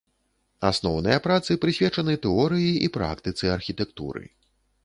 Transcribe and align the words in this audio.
Асноўныя 0.69 1.19
працы 1.27 1.57
прысвечаны 1.65 2.17
тэорыі 2.25 2.71
і 2.89 2.91
практыцы 2.97 3.45
архітэктуры. 3.61 4.27